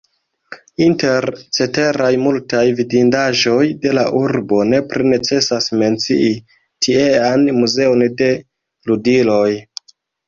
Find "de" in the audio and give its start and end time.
3.83-3.91, 8.23-8.31